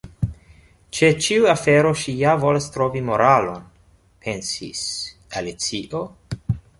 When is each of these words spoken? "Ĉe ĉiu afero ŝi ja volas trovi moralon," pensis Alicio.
"Ĉe 0.99 1.09
ĉiu 1.25 1.43
afero 1.53 1.91
ŝi 2.03 2.13
ja 2.21 2.33
volas 2.45 2.69
trovi 2.77 3.03
moralon," 3.11 3.67
pensis 4.25 4.83
Alicio. 5.43 6.03